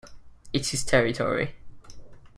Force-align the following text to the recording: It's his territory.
It's 0.51 0.69
his 0.71 0.83
territory. 0.83 1.53